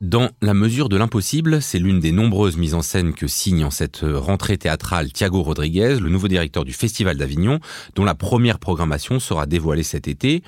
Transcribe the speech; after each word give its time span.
Dans 0.00 0.30
La 0.42 0.54
mesure 0.54 0.88
de 0.88 0.96
l'impossible, 0.96 1.60
c'est 1.60 1.80
l'une 1.80 1.98
des 1.98 2.12
nombreuses 2.12 2.56
mises 2.56 2.74
en 2.74 2.82
scène 2.82 3.12
que 3.12 3.26
signe 3.26 3.64
en 3.64 3.72
cette 3.72 4.02
rentrée 4.04 4.56
théâtrale 4.56 5.12
Thiago 5.12 5.42
Rodriguez, 5.42 5.98
le 5.98 6.08
nouveau 6.08 6.28
directeur 6.28 6.64
du 6.64 6.72
Festival 6.72 7.16
d'Avignon, 7.16 7.58
dont 7.96 8.04
la 8.04 8.14
première 8.14 8.60
programmation 8.60 9.18
sera 9.18 9.46
dévoilée 9.46 9.82
cet 9.82 10.06
été. 10.06 10.44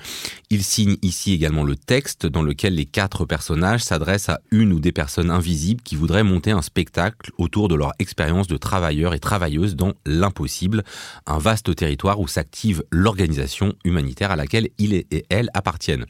Il 0.51 0.63
signe 0.63 0.95
ici 1.01 1.33
également 1.33 1.65
le 1.65 1.75
texte 1.75 2.25
dans 2.25 2.43
lequel 2.43 2.75
les 2.75 2.85
quatre 2.85 3.25
personnages 3.25 3.83
s'adressent 3.83 4.29
à 4.29 4.39
une 4.51 4.71
ou 4.71 4.79
des 4.79 4.93
personnes 4.93 5.29
invisibles 5.29 5.81
qui 5.81 5.97
voudraient 5.97 6.23
monter 6.23 6.51
un 6.51 6.61
spectacle 6.61 7.31
autour 7.37 7.67
de 7.67 7.75
leur 7.75 7.91
expérience 7.99 8.47
de 8.47 8.55
travailleurs 8.55 9.13
et 9.13 9.19
travailleuses 9.19 9.75
dans 9.75 9.91
l'impossible, 10.05 10.85
un 11.27 11.39
vaste 11.39 11.75
territoire 11.75 12.21
où 12.21 12.27
s'active 12.29 12.85
l'organisation 12.89 13.73
humanitaire 13.83 14.31
à 14.31 14.37
laquelle 14.37 14.69
il 14.77 14.93
et 14.93 15.25
elle 15.27 15.49
appartiennent. 15.53 16.05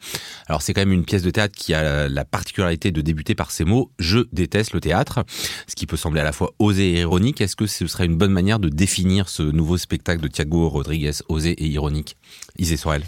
Alors 0.45 0.61
c'est 0.61 0.75
quand 0.75 0.81
même 0.81 0.91
une 0.91 1.05
pièce 1.05 1.23
de 1.23 1.31
théâtre 1.31 1.55
qui 1.57 1.73
a 1.73 2.07
la 2.07 2.23
particularité 2.23 2.91
de 2.91 3.01
débuter 3.01 3.30
par 3.35 3.51
ces 3.51 3.65
mots 3.65 3.91
Je 3.99 4.19
déteste 4.31 4.73
le 4.73 4.81
théâtre, 4.81 5.23
ce 5.67 5.75
qui 5.75 5.87
peut 5.87 5.97
sembler 5.97 6.21
à 6.21 6.25
la 6.25 6.31
fois 6.31 6.53
osé 6.59 6.91
et 6.91 6.99
ironique. 7.01 7.41
Est-ce 7.41 7.55
que 7.55 7.67
ce 7.67 7.87
serait 7.87 8.05
une 8.05 8.17
bonne 8.17 8.31
manière 8.31 8.59
de 8.59 8.69
définir 8.69 9.29
ce 9.29 9.43
nouveau 9.43 9.77
spectacle 9.77 10.21
de 10.21 10.27
Thiago 10.27 10.69
Rodriguez, 10.69 11.13
osé 11.29 11.51
et 11.51 11.67
ironique? 11.67 12.17
Isée 12.57 12.77
Sorel 12.77 13.03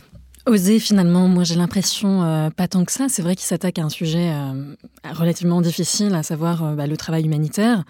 Oser 0.45 0.79
finalement, 0.79 1.29
moi 1.29 1.45
j'ai 1.45 1.55
l'impression 1.55 2.21
euh, 2.21 2.49
pas 2.49 2.67
tant 2.67 2.83
que 2.83 2.91
ça. 2.91 3.07
C'est 3.07 3.21
vrai 3.21 3.33
qu'il 3.33 3.45
s'attaque 3.45 3.79
à 3.79 3.83
un 3.83 3.89
sujet 3.89 4.29
euh, 4.29 4.75
relativement 5.13 5.61
difficile, 5.61 6.13
à 6.15 6.21
savoir 6.21 6.65
euh, 6.65 6.75
bah, 6.75 6.85
le 6.85 6.97
travail 6.97 7.23
humanitaire, 7.23 7.85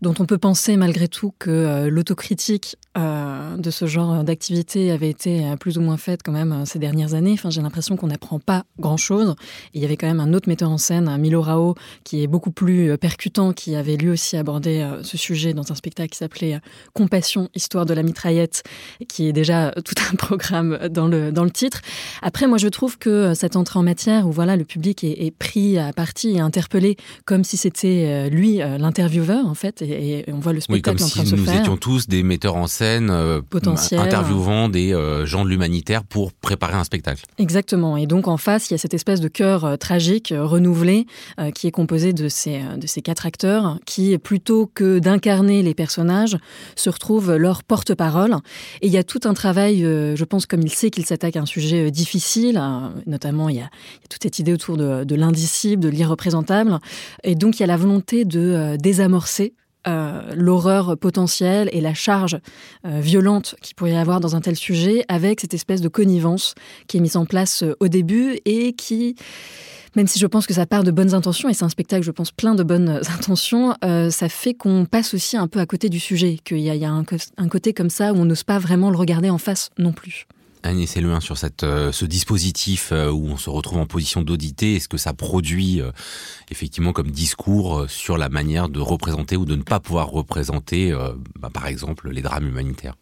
dont 0.00 0.14
on 0.18 0.24
peut 0.24 0.38
penser 0.38 0.78
malgré 0.78 1.06
tout 1.08 1.34
que 1.38 1.86
l'autocritique 1.88 2.76
de 2.96 3.70
ce 3.70 3.86
genre 3.86 4.24
d'activité 4.24 4.90
avait 4.90 5.08
été 5.08 5.54
plus 5.60 5.78
ou 5.78 5.80
moins 5.80 5.96
faite 5.96 6.22
quand 6.24 6.32
même 6.32 6.66
ces 6.66 6.80
dernières 6.80 7.14
années. 7.14 7.34
Enfin, 7.34 7.48
j'ai 7.48 7.62
l'impression 7.62 7.96
qu'on 7.96 8.08
n'apprend 8.08 8.40
pas 8.40 8.64
grand-chose. 8.80 9.36
Il 9.72 9.80
y 9.80 9.84
avait 9.84 9.96
quand 9.96 10.08
même 10.08 10.18
un 10.18 10.32
autre 10.32 10.48
metteur 10.48 10.68
en 10.68 10.78
scène, 10.78 11.16
Milo 11.16 11.40
Rao, 11.40 11.76
qui 12.02 12.24
est 12.24 12.26
beaucoup 12.26 12.50
plus 12.50 12.98
percutant, 12.98 13.52
qui 13.52 13.76
avait 13.76 13.96
lui 13.96 14.10
aussi 14.10 14.36
abordé 14.36 14.84
ce 15.02 15.16
sujet 15.16 15.54
dans 15.54 15.70
un 15.70 15.76
spectacle 15.76 16.10
qui 16.10 16.18
s'appelait 16.18 16.58
Compassion, 16.92 17.48
histoire 17.54 17.86
de 17.86 17.94
la 17.94 18.02
mitraillette, 18.02 18.64
qui 19.08 19.28
est 19.28 19.32
déjà 19.32 19.72
tout 19.84 19.94
un 20.10 20.14
programme 20.16 20.88
dans 20.90 21.06
le, 21.06 21.30
dans 21.30 21.44
le 21.44 21.52
titre. 21.52 21.82
Après, 22.22 22.46
moi, 22.46 22.58
je 22.58 22.68
trouve 22.68 22.98
que 22.98 23.10
euh, 23.10 23.34
cette 23.34 23.56
entrée 23.56 23.78
en 23.78 23.82
matière 23.82 24.26
où 24.26 24.32
voilà, 24.32 24.56
le 24.56 24.64
public 24.64 25.04
est, 25.04 25.32
pris 25.38 25.78
à 25.78 25.92
partie 25.92 26.30
et 26.30 26.40
interpellé 26.40 26.96
comme 27.24 27.44
si 27.44 27.56
c'était 27.56 28.06
euh, 28.06 28.28
lui 28.28 28.60
euh, 28.60 28.78
l'intervieweur, 28.78 29.46
en 29.46 29.54
fait, 29.54 29.82
et, 29.82 30.24
on 30.28 30.40
voit 30.40 30.52
le 30.52 30.60
spectacle 30.60 31.02
en 31.02 31.08
train 31.08 31.22
de 31.22 31.28
se 31.28 31.36
faire. 31.36 31.44
Comme 31.44 31.46
si 31.46 31.52
nous 31.52 31.60
étions 31.60 31.76
tous 31.76 32.08
des 32.08 32.22
metteurs 32.22 32.56
en 32.56 32.66
scène 32.66 33.12
potentiels, 33.48 34.00
interviewant 34.00 34.68
des 34.68 34.90
gens 35.24 35.44
de 35.44 35.50
l'humanitaire 35.50 36.04
pour 36.04 36.32
préparer 36.32 36.74
un 36.74 36.84
spectacle. 36.84 37.24
Exactement. 37.38 37.96
Et 37.96 38.06
donc, 38.06 38.28
en 38.28 38.36
face, 38.36 38.70
il 38.70 38.74
y 38.74 38.76
a 38.76 38.78
cette 38.78 38.94
espèce 38.94 39.20
de 39.20 39.28
cœur 39.28 39.78
tragique, 39.78 40.34
renouvelé, 40.36 41.06
qui 41.54 41.66
est 41.66 41.70
composé 41.70 42.12
de 42.12 42.28
ces, 42.28 42.60
de 42.76 42.86
ces 42.86 43.02
quatre 43.02 43.26
acteurs 43.26 43.78
qui, 43.86 44.16
plutôt 44.18 44.70
que 44.72 44.98
d'incarner 44.98 45.62
les 45.62 45.74
personnages, 45.74 46.36
se 46.76 46.90
retrouvent 46.90 47.36
leur 47.36 47.62
porte-parole. 47.64 48.36
Et 48.82 48.86
il 48.86 48.92
y 48.92 48.98
a 48.98 49.04
tout 49.04 49.20
un 49.24 49.34
travail, 49.34 49.80
je 49.82 50.24
pense, 50.24 50.46
comme 50.46 50.62
il 50.62 50.70
sait 50.70 50.90
qu'il 50.90 51.06
s'attaque 51.06 51.36
à 51.36 51.40
un 51.40 51.46
sujet 51.46 51.87
difficile. 51.90 52.56
Hein. 52.56 52.94
Notamment, 53.06 53.48
il 53.48 53.56
y, 53.56 53.60
a, 53.60 53.70
toute 54.08 54.22
cette 54.22 54.38
idée 54.38 54.52
autour 54.52 54.76
de, 54.76 55.14
l'indicible, 55.14 55.82
de 55.82 55.88
l'irreprésentable. 55.88 56.78
Et 57.24 57.34
donc, 57.34 57.58
il 57.58 57.60
y 57.60 57.64
a 57.64 57.66
la 57.66 57.76
volonté 57.76 58.24
de 58.24 58.40
euh, 58.40 58.76
désamorcer 58.76 59.54
euh, 59.86 60.34
l'horreur 60.34 60.98
potentielle 60.98 61.68
et 61.72 61.80
la 61.80 61.94
charge 61.94 62.38
euh, 62.84 63.00
violente 63.00 63.54
qu'il 63.62 63.76
pourrait 63.76 63.92
y 63.92 63.96
avoir 63.96 64.20
dans 64.20 64.34
un 64.34 64.40
tel 64.40 64.56
sujet 64.56 65.04
avec 65.08 65.40
cette 65.40 65.54
espèce 65.54 65.80
de 65.80 65.88
connivence 65.88 66.54
qui 66.88 66.96
est 66.96 67.00
mise 67.00 67.16
en 67.16 67.26
place 67.26 67.64
au 67.80 67.88
début 67.88 68.38
et 68.44 68.72
qui 68.72 69.14
même 69.96 70.06
si 70.06 70.18
je 70.18 70.26
pense 70.26 70.46
que 70.46 70.54
ça 70.54 70.66
part 70.66 70.84
de 70.84 70.90
bonnes 70.90 71.14
intentions, 71.14 71.48
et 71.48 71.54
c'est 71.54 71.64
un 71.64 71.70
spectacle, 71.70 72.04
je 72.04 72.10
pense, 72.10 72.30
plein 72.30 72.54
de 72.54 72.62
bonnes 72.62 73.00
intentions, 73.16 73.74
ça 73.82 74.28
fait 74.28 74.54
qu'on 74.54 74.84
passe 74.84 75.14
aussi 75.14 75.36
un 75.36 75.48
peu 75.48 75.58
à 75.58 75.66
côté 75.66 75.88
du 75.88 75.98
sujet, 75.98 76.38
qu'il 76.44 76.58
y 76.58 76.84
a, 76.84 76.90
un, 76.90 77.48
côté 77.48 77.72
comme 77.72 77.90
ça 77.90 78.12
où 78.12 78.16
on 78.16 78.24
n'ose 78.26 78.44
pas 78.44 78.58
vraiment 78.58 78.90
le 78.90 78.96
regarder 78.96 79.30
en 79.30 79.38
face 79.38 79.70
non 79.78 79.92
plus. 79.92 80.26
Agnès 80.62 80.96
Eluin, 80.96 81.20
sur 81.20 81.38
cette, 81.38 81.62
euh, 81.62 81.92
ce 81.92 82.04
dispositif 82.04 82.90
euh, 82.92 83.10
où 83.10 83.26
on 83.26 83.36
se 83.36 83.50
retrouve 83.50 83.78
en 83.78 83.86
position 83.86 84.22
d'auditer, 84.22 84.76
est-ce 84.76 84.88
que 84.88 84.96
ça 84.96 85.12
produit 85.12 85.80
euh, 85.80 85.90
effectivement 86.50 86.92
comme 86.92 87.10
discours 87.10 87.86
sur 87.88 88.18
la 88.18 88.28
manière 88.28 88.68
de 88.68 88.80
représenter 88.80 89.36
ou 89.36 89.44
de 89.44 89.56
ne 89.56 89.62
pas 89.62 89.80
pouvoir 89.80 90.10
représenter, 90.10 90.92
bah, 91.38 91.50
par 91.52 91.66
exemple, 91.66 92.10
les 92.10 92.22
drames 92.22 92.46
humanitaires? 92.46 92.94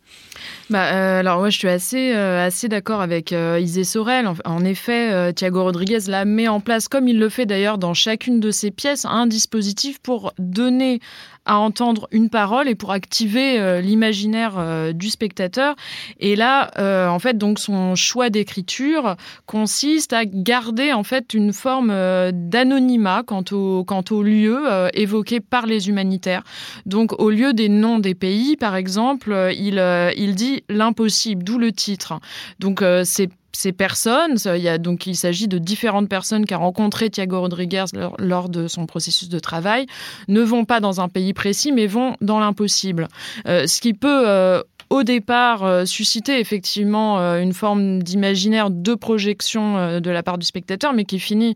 Bah, 0.70 1.18
alors 1.18 1.40
ouais, 1.40 1.50
je 1.50 1.58
suis 1.58 1.68
assez, 1.68 2.12
assez 2.12 2.68
d'accord 2.68 3.00
avec 3.00 3.32
Isée 3.32 3.84
Sorel. 3.84 4.28
En, 4.44 4.64
effet, 4.64 5.32
Thiago 5.32 5.62
Rodriguez 5.62 6.00
la 6.08 6.24
met 6.24 6.48
en 6.48 6.60
place, 6.60 6.88
comme 6.88 7.06
il 7.06 7.18
le 7.18 7.28
fait 7.28 7.46
d'ailleurs 7.46 7.78
dans 7.78 7.94
chacune 7.94 8.40
de 8.40 8.50
ses 8.50 8.70
pièces, 8.70 9.04
un 9.04 9.26
dispositif 9.26 10.00
pour 10.00 10.32
donner 10.38 11.00
à 11.46 11.58
entendre 11.58 12.08
une 12.10 12.28
parole 12.28 12.68
et 12.68 12.74
pour 12.74 12.92
activer 12.92 13.58
euh, 13.58 13.80
l'imaginaire 13.80 14.54
euh, 14.58 14.92
du 14.92 15.08
spectateur. 15.08 15.76
Et 16.18 16.36
là, 16.36 16.70
euh, 16.78 17.08
en 17.08 17.18
fait, 17.18 17.38
donc 17.38 17.45
son 17.54 17.94
choix 17.94 18.30
d'écriture 18.30 19.16
consiste 19.46 20.12
à 20.12 20.24
garder 20.24 20.92
en 20.92 21.02
fait 21.02 21.34
une 21.34 21.52
forme 21.52 21.92
d'anonymat 22.32 23.22
quant 23.24 23.44
au 23.52 24.22
lieu 24.22 24.64
évoqué 24.94 25.40
par 25.40 25.66
les 25.66 25.88
humanitaires. 25.88 26.42
Donc, 26.84 27.18
au 27.20 27.30
lieu 27.30 27.52
des 27.52 27.68
noms 27.68 27.98
des 27.98 28.14
pays, 28.14 28.56
par 28.56 28.76
exemple, 28.76 29.50
il 29.56 29.76
il 30.16 30.34
dit 30.34 30.64
l'impossible, 30.68 31.44
d'où 31.44 31.58
le 31.58 31.72
titre. 31.72 32.18
Donc, 32.58 32.82
c'est 33.04 33.30
ces 33.56 33.72
personnes, 33.72 34.36
il, 34.44 34.62
y 34.62 34.78
donc, 34.78 35.06
il 35.06 35.16
s'agit 35.16 35.48
de 35.48 35.58
différentes 35.58 36.08
personnes 36.08 36.44
qu'a 36.44 36.58
rencontré 36.58 37.10
Thiago 37.10 37.40
Rodriguez 37.40 37.84
lors, 38.18 38.48
de 38.48 38.68
son 38.68 38.86
processus 38.86 39.28
de 39.28 39.38
travail, 39.38 39.86
ne 40.28 40.42
vont 40.42 40.64
pas 40.64 40.80
dans 40.80 41.00
un 41.00 41.08
pays 41.08 41.32
précis, 41.32 41.72
mais 41.72 41.86
vont 41.86 42.16
dans 42.20 42.38
l'impossible. 42.38 43.08
Euh, 43.48 43.66
ce 43.66 43.80
qui 43.80 43.94
peut 43.94 44.28
euh, 44.28 44.62
au 44.90 45.02
départ 45.02 45.64
euh, 45.64 45.84
susciter 45.84 46.38
effectivement 46.38 47.18
euh, 47.18 47.40
une 47.40 47.52
forme 47.52 48.02
d'imaginaire 48.02 48.70
de 48.70 48.94
projection 48.94 49.76
euh, 49.76 50.00
de 50.00 50.10
la 50.10 50.22
part 50.22 50.38
du 50.38 50.46
spectateur, 50.46 50.92
mais 50.92 51.04
qui 51.04 51.18
finit 51.18 51.54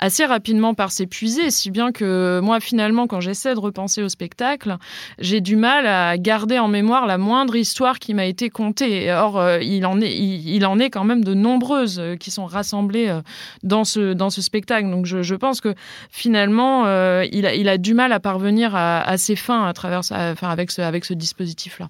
assez 0.00 0.24
rapidement 0.24 0.74
par 0.74 0.90
s'épuiser, 0.90 1.50
si 1.50 1.70
bien 1.70 1.92
que 1.92 2.40
moi 2.42 2.58
finalement 2.58 3.06
quand 3.06 3.20
j'essaie 3.20 3.54
de 3.54 3.60
repenser 3.60 4.02
au 4.02 4.08
spectacle, 4.08 4.76
j'ai 5.20 5.40
du 5.40 5.54
mal 5.54 5.86
à 5.86 6.18
garder 6.18 6.58
en 6.58 6.66
mémoire 6.66 7.06
la 7.06 7.18
moindre 7.18 7.54
histoire 7.54 8.00
qui 8.00 8.12
m'a 8.12 8.24
été 8.24 8.50
contée. 8.50 9.12
Or, 9.12 9.40
il, 9.60 9.86
en 9.86 10.00
est, 10.00 10.12
il, 10.12 10.66
en 10.66 10.80
est 10.80 10.90
quand 10.90 11.04
même 11.04 11.22
de 11.22 11.34
nombreuses 11.34 12.02
qui 12.18 12.32
sont 12.32 12.46
rassemblées 12.46 13.16
dans 13.62 13.84
ce, 13.84 14.12
dans 14.12 14.30
ce 14.30 14.42
spectacle. 14.42 14.90
Donc 14.90 15.06
je, 15.06 15.34
pense 15.36 15.60
que 15.60 15.72
finalement, 16.10 16.84
il, 17.22 17.68
a, 17.68 17.78
du 17.78 17.94
mal 17.94 18.10
à 18.10 18.18
parvenir 18.18 18.74
à, 18.74 19.16
ses 19.18 19.36
fins 19.36 19.68
à 19.68 19.72
travers, 19.72 20.00
enfin, 20.00 20.48
avec 20.48 20.76
avec 20.80 21.04
ce 21.04 21.14
dispositif-là. 21.14 21.86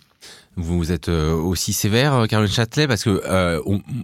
Vous 0.56 0.92
êtes 0.92 1.08
euh, 1.08 1.32
aussi 1.32 1.72
sévère, 1.72 2.12
euh, 2.14 2.26
Caroline 2.26 2.52
Châtelet, 2.52 2.86
parce 2.86 3.04
que 3.04 3.22
euh, 3.26 3.62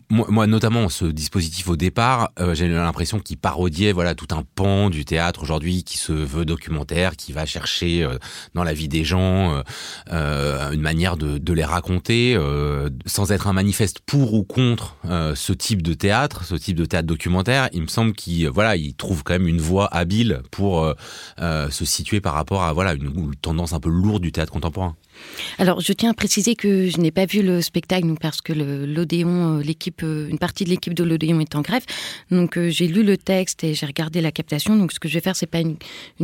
moi, 0.09 0.47
notamment, 0.47 0.88
ce 0.88 1.04
dispositif 1.04 1.69
au 1.69 1.76
départ, 1.76 2.31
j'ai 2.53 2.69
l'impression 2.69 3.19
qu'il 3.19 3.36
parodiait 3.36 3.92
voilà 3.92 4.14
tout 4.14 4.28
un 4.31 4.42
pan 4.54 4.88
du 4.88 5.04
théâtre 5.04 5.42
aujourd'hui 5.42 5.84
qui 5.84 5.98
se 5.98 6.12
veut 6.12 6.47
documentaire, 6.47 7.16
qui 7.16 7.32
va 7.32 7.44
chercher 7.44 8.09
dans 8.54 8.64
la 8.64 8.72
vie 8.72 8.88
des 8.88 9.04
gens 9.04 9.62
une 10.10 10.81
manière 10.81 11.16
de, 11.16 11.38
de 11.38 11.53
les 11.53 11.64
raconter, 11.64 12.38
sans 13.06 13.32
être 13.32 13.47
un 13.47 13.53
manifeste 13.53 14.00
pour 14.06 14.34
ou 14.34 14.44
contre 14.44 14.97
ce 15.34 15.53
type 15.53 15.82
de 15.82 15.94
théâtre, 15.94 16.44
ce 16.44 16.54
type 16.54 16.76
de 16.76 16.84
théâtre 16.84 17.06
documentaire. 17.06 17.69
Il 17.72 17.82
me 17.82 17.88
semble 17.88 18.12
qu'il 18.12 18.48
voilà, 18.48 18.76
il 18.76 18.94
trouve 18.94 19.22
quand 19.22 19.34
même 19.34 19.48
une 19.48 19.60
voie 19.60 19.88
habile 19.94 20.42
pour 20.50 20.92
se 21.38 21.84
situer 21.84 22.20
par 22.20 22.34
rapport 22.34 22.62
à 22.62 22.72
voilà 22.72 22.94
une 22.94 23.34
tendance 23.36 23.72
un 23.72 23.80
peu 23.80 23.91
lourde 23.91 24.22
du 24.22 24.32
théâtre 24.32 24.53
contemporain. 24.53 24.97
Alors, 25.59 25.81
je 25.81 25.93
tiens 25.93 26.11
à 26.11 26.15
préciser 26.15 26.55
que 26.55 26.89
je 26.89 26.99
n'ai 26.99 27.11
pas 27.11 27.27
vu 27.27 27.43
le 27.43 27.61
spectacle 27.61 28.06
parce 28.21 28.41
que 28.41 28.53
l'Odéon, 28.53 29.59
euh, 29.59 29.62
l'équipe, 29.62 30.03
euh, 30.03 30.28
une 30.28 30.39
partie 30.39 30.65
de 30.65 30.71
l'équipe 30.71 30.95
de 30.95 31.04
l'Odéon 31.04 31.41
est 31.41 31.54
en 31.54 31.63
grève. 31.63 31.84
Donc, 32.31 32.57
euh, 32.57 32.71
j'ai 32.71 32.87
lu 32.87 33.03
le 33.03 33.16
texte 33.16 33.65
et 33.65 33.75
j'ai 33.75 33.87
regardé 33.87 34.21
la 34.21 34.31
captation. 34.31 34.77
Donc, 34.77 34.92
ce 34.92 35.01
que 35.01 35.09
je 35.09 35.15
vais 35.15 35.21
faire, 35.21 35.37
c'est 35.37 35.47
pas 35.47 35.60
une, 35.60 35.77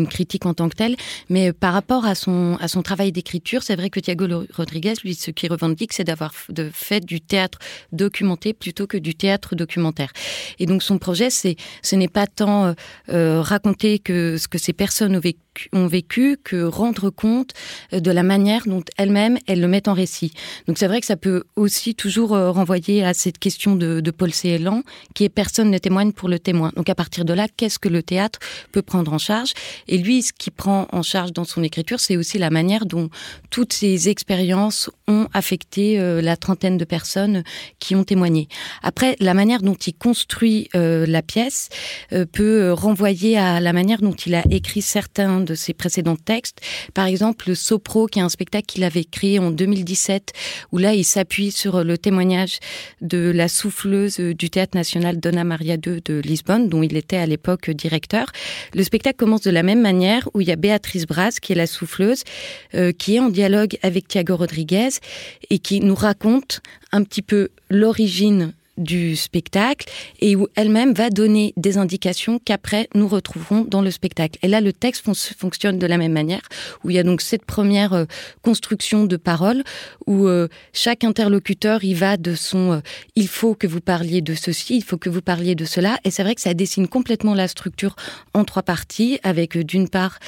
critique 0.07 0.47
en 0.47 0.55
tant 0.55 0.69
que 0.69 0.77
telle, 0.77 0.97
mais 1.31 1.53
par 1.53 1.73
rapport 1.73 2.05
à 2.05 2.15
son 2.15 2.59
travail 2.85 3.11
d'écriture, 3.11 3.63
c'est 3.63 3.75
vrai 3.75 3.91
que 3.91 4.01
Thiago 4.01 4.45
Rodriguez, 4.55 4.95
lui, 5.03 5.15
ce 5.15 5.31
qu'il 5.31 5.51
revendique, 5.51 5.93
c'est 5.93 6.05
d'avoir 6.05 6.35
fait 6.73 7.05
du 7.05 7.21
théâtre 7.21 7.59
documenté 7.93 8.53
plutôt 8.53 8.87
que 8.87 8.99
du 8.99 9.15
théâtre 9.15 9.55
documentaire. 9.55 10.13
Et 10.59 10.67
donc, 10.67 10.83
son 10.83 10.99
projet, 10.99 11.31
c'est 11.31 11.57
ce 11.83 11.97
n'est 11.97 12.09
pas 12.09 12.27
tant 12.27 12.75
raconter 13.09 13.99
que 13.99 14.37
ce 14.37 14.47
que 14.47 14.59
ces 14.59 14.73
personnes 14.73 15.17
ont 15.17 15.21
vécu, 15.21 15.39
ont 15.73 15.87
vécu 15.87 16.37
que 16.43 16.65
rendre 16.65 17.11
compte 17.11 17.53
de 17.93 18.11
la 18.11 18.23
manière 18.23 18.63
dont 18.67 18.83
elles-mêmes 18.97 19.39
elles 19.47 19.61
le 19.61 19.69
mettent 19.69 19.89
en 19.89 19.95
récit. 19.95 20.33
Donc 20.67 20.79
c'est 20.79 20.87
vrai 20.87 21.01
que 21.01 21.07
ça 21.07 21.17
peut 21.17 21.45
aussi 21.57 21.95
toujours 21.95 22.31
renvoyer 22.31 23.05
à 23.05 23.15
cette 23.15 23.39
question 23.39 23.77
de, 23.77 24.11
Paul 24.11 24.33
Célan, 24.33 24.83
qui 25.15 25.25
est 25.25 25.29
personne 25.29 25.71
ne 25.71 25.79
témoigne 25.79 26.13
pour 26.13 26.29
le 26.29 26.39
témoin. 26.39 26.71
Donc 26.77 26.89
à 26.89 26.95
partir 26.95 27.25
de 27.25 27.33
là, 27.33 27.47
qu'est-ce 27.57 27.79
que 27.79 27.89
le 27.89 28.03
théâtre 28.03 28.39
peut 28.73 28.83
prendre 28.83 29.13
en 29.13 29.19
charge? 29.19 29.53
Et 29.89 29.99
lui, 29.99 30.23
ce 30.23 30.33
qu'il 30.33 30.53
prend 30.53 30.87
en 30.93 31.03
charge 31.03 31.33
dans 31.33 31.45
son 31.45 31.63
écriture, 31.63 32.01
c'est 32.01 32.17
aussi 32.17 32.39
la 32.39 32.51
manière 32.51 32.87
dont 32.87 33.09
toutes 33.51 33.73
ces 33.73 34.09
expériences 34.09 34.91
ont 35.09 35.29
affecté 35.33 35.99
la 36.23 36.37
trentaine 36.37 36.79
de 36.79 36.85
personnes 36.85 37.45
qui 37.79 37.95
ont 37.95 38.05
témoigné. 38.05 38.49
Après, 38.83 39.17
la 39.21 39.35
manière 39.35 39.63
dont 39.63 39.75
il 39.75 39.95
construit 39.95 40.69
la 40.75 41.23
pièce 41.23 41.69
peut 42.33 42.73
renvoyer 42.73 43.39
à 43.39 43.61
la 43.61 43.73
manière 43.73 44.01
dont 44.01 44.15
il 44.15 44.35
a 44.35 44.43
écrit 44.51 44.83
certains 44.83 45.44
de 45.45 45.55
ses 45.55 45.75
précédents 45.75 46.17
textes. 46.17 46.61
Par 46.95 47.07
exemple, 47.07 47.49
le 47.49 47.55
Sopro, 47.55 48.07
qui 48.07 48.19
est 48.19 48.23
un 48.23 48.29
spectacle 48.29 48.67
qu'il 48.67 48.85
avait 48.85 49.05
créé 49.05 49.39
en 49.39 49.51
2017, 49.51 50.33
où 50.73 50.79
là, 50.79 50.95
il 50.95 51.05
s'appuie 51.05 51.51
sur 51.51 51.85
le 51.85 51.99
témoignage 51.99 52.59
de 53.01 53.31
la 53.35 53.49
souffleuse 53.49 54.19
du 54.19 54.51
Théâtre 54.51 54.77
national 54.77 55.21
Donna 55.21 55.45
Maria 55.45 55.75
II 55.75 56.01
de 56.05 56.21
Lisbonne, 56.25 56.69
dont 56.69 56.83
il 56.83 56.97
était 56.97 57.17
à 57.17 57.27
l'époque 57.27 57.71
directeur. 57.71 58.33
Le 58.75 58.83
spectacle 58.83 59.17
commence 59.17 59.43
de 59.43 59.51
la 59.51 59.63
même 59.63 59.81
manière, 59.81 60.29
où 60.35 60.41
il 60.41 60.49
y 60.49 60.53
a 60.53 60.57
Béatrice 60.57 61.07
Brasse, 61.07 61.41
qui 61.41 61.53
est 61.53 61.57
la 61.57 61.67
souffleuse, 61.67 62.25
euh, 62.75 62.93
qui 62.93 63.17
est 63.17 63.21
en 63.21 63.29
dialogue 63.29 63.79
avec 63.83 64.09
Thiago 64.09 64.37
Rodriguez 64.37 64.89
et 65.51 65.59
qui 65.59 65.81
nous 65.81 65.95
raconte 65.95 66.61
un 66.93 67.03
petit 67.03 67.23
peu 67.23 67.49
l'origine 67.71 68.53
du 68.77 69.17
spectacle 69.17 69.89
et 70.21 70.37
où 70.37 70.49
elle-même 70.57 70.93
va 70.95 71.11
donner 71.11 71.53
des 71.57 71.79
indications 71.79 72.41
qu'après 72.45 72.89
nous 72.95 73.09
retrouverons 73.09 73.65
dans 73.69 73.83
le 73.83 73.91
spectacle. 73.91 74.39
Et 74.43 74.49
là, 74.49 74.61
le 74.61 74.73
texte 74.73 75.05
fonctionne 75.37 75.79
de 75.79 75.87
la 75.87 75.99
même 75.99 76.13
manière, 76.13 76.43
où 76.83 76.91
il 76.91 76.97
y 76.97 76.99
a 76.99 77.03
donc 77.03 77.21
cette 77.21 77.45
première 77.45 77.93
euh, 77.93 78.05
construction 78.43 79.05
de 79.05 79.17
paroles, 79.17 79.63
où 80.07 80.27
euh, 80.27 80.49
chaque 80.73 81.05
interlocuteur 81.05 81.85
y 81.85 81.95
va 81.95 82.17
de 82.17 82.35
son 82.35 82.73
euh, 82.73 82.81
il 83.17 83.29
faut 83.29 83.55
que 83.55 83.67
vous 83.67 83.81
parliez 83.81 84.21
de 84.21 84.35
ceci, 84.35 84.77
il 84.77 84.85
faut 84.85 84.99
que 84.99 85.09
vous 85.09 85.23
parliez 85.23 85.55
de 85.55 85.65
cela. 85.65 85.99
Et 86.05 86.11
c'est 86.11 86.23
vrai 86.23 86.35
que 86.35 86.41
ça 86.41 86.55
dessine 86.55 86.89
complètement 86.89 87.35
la 87.35 87.49
structure 87.49 87.95
en 88.33 88.45
trois 88.45 88.63
parties, 88.63 89.19
avec 89.23 89.57
d'une 89.57 89.89
part 89.89 90.19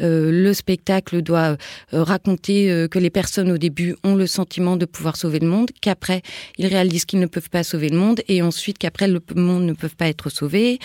le 0.00 0.52
spectacle 0.52 1.22
doit 1.22 1.56
raconter 1.92 2.86
que 2.90 2.98
les 2.98 3.10
personnes 3.10 3.52
au 3.52 3.58
début 3.58 3.94
ont 4.02 4.16
le 4.16 4.26
sentiment 4.26 4.76
de 4.76 4.84
pouvoir 4.84 5.16
sauver 5.16 5.38
le 5.38 5.46
monde, 5.46 5.70
qu'après 5.80 6.22
ils 6.58 6.66
réalisent 6.66 7.04
qu'ils 7.04 7.20
ne 7.20 7.26
peuvent 7.26 7.50
pas 7.50 7.62
sauver 7.62 7.88
monde 7.92 8.20
et 8.28 8.42
ensuite 8.42 8.78
qu'après 8.78 9.08
le 9.08 9.20
monde 9.34 9.64
ne 9.64 9.72
peut 9.72 9.88
pas 9.88 10.08
être 10.08 10.30
sauvé. 10.30 10.78